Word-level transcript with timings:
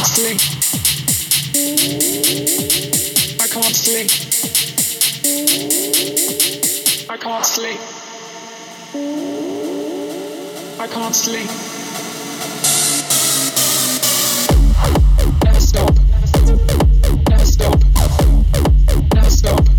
can't 0.00 0.16
sleep. 0.16 0.40
I 3.40 3.46
can't 3.48 3.76
sleep. 3.76 4.10
I 7.10 7.16
can't 7.18 7.44
sleep. 7.44 7.80
I 10.80 10.86
can't 10.86 11.14
sleep. 11.14 11.50
Never 15.44 15.60
stop. 15.60 15.94
Never 17.28 17.44
stop. 17.44 17.80
Never 19.14 19.30
stop. 19.30 19.69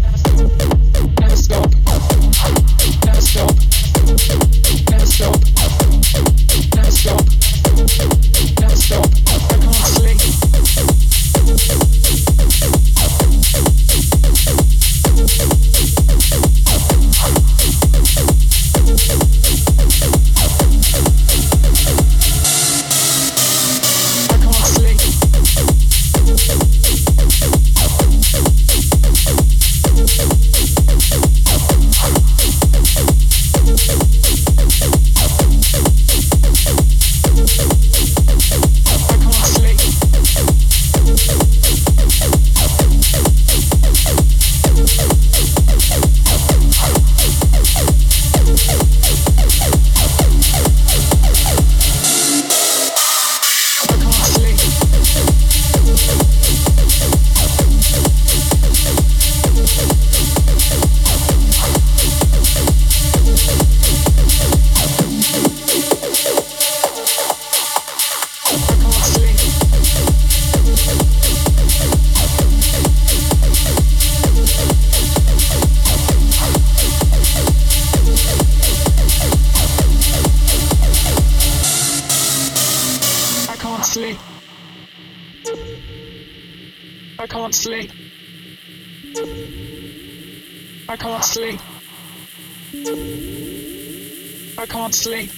I 92.84 94.66
can't 94.66 94.96
sleep. 94.96 95.30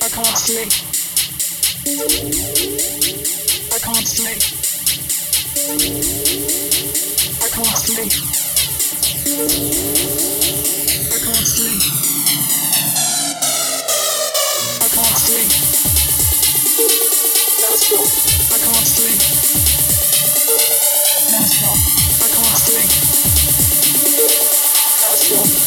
I 0.00 0.08
can't 0.08 0.38
sleep. 0.38 0.70
I 3.72 3.78
can't 3.82 4.06
sleep. 4.06 4.42
I 7.42 7.48
can't 7.50 7.76
sleep. 7.76 8.12
I 11.10 11.18
can't 11.18 11.46
sleep. 11.46 11.82
I 14.78 14.88
can't 14.94 15.18
sleep. 15.18 15.50
Now 17.58 17.74
stop. 17.74 18.06
I 18.52 18.58
can't 18.62 18.86
sleep. 18.86 19.18
Now 21.32 21.42
stop. 21.42 21.78
I 22.22 22.28
can't 22.28 22.58
sleep. 22.58 23.33
Yeah. 25.30 25.63